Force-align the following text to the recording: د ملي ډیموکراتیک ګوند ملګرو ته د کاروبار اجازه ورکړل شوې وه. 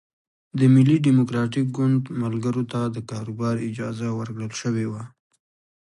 د 0.59 0.61
ملي 0.73 0.97
ډیموکراتیک 1.05 1.65
ګوند 1.77 2.01
ملګرو 2.23 2.63
ته 2.71 2.79
د 2.95 2.97
کاروبار 3.11 3.55
اجازه 3.69 4.07
ورکړل 4.19 4.51
شوې 4.61 4.85
وه. 4.91 5.03